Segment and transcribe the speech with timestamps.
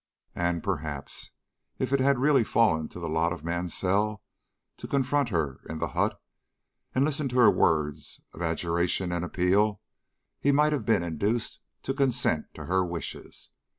[0.33, 1.29] "And, perhaps,
[1.77, 4.23] if it had really fallen to the lot of Mansell
[4.77, 6.19] to confront her in the hut
[6.95, 9.79] and listen to her words of adjuration and appeal,
[10.39, 13.51] he might have been induced to consent to her wishes.